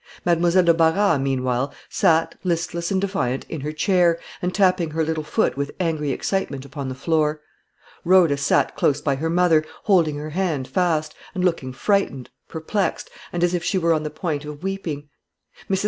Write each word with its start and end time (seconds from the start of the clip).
Mademoiselle 0.25 0.63
de 0.63 0.73
Barras, 0.73 1.19
meanwhile, 1.19 1.71
sate, 1.87 2.33
listless 2.43 2.89
and 2.89 2.99
defiant, 2.99 3.45
in 3.49 3.61
her 3.61 3.71
chair, 3.71 4.17
and 4.41 4.51
tapping 4.51 4.89
her 4.89 5.05
little 5.05 5.23
foot 5.23 5.55
with 5.55 5.75
angry 5.79 6.09
excitement 6.11 6.65
upon 6.65 6.89
the 6.89 6.95
floor. 6.95 7.39
Rhoda 8.03 8.35
sate 8.35 8.75
close 8.75 8.99
by 8.99 9.13
her 9.17 9.29
mother, 9.29 9.63
holding 9.83 10.15
her 10.15 10.31
hand 10.31 10.67
fast, 10.67 11.13
and 11.35 11.45
looking 11.45 11.71
frightened, 11.71 12.31
perplexed, 12.49 13.11
and 13.31 13.43
as 13.43 13.53
if 13.53 13.63
she 13.63 13.77
were 13.77 13.93
on 13.93 14.01
the 14.01 14.09
point 14.09 14.43
of 14.43 14.63
weeping. 14.63 15.07
Mrs. 15.69 15.79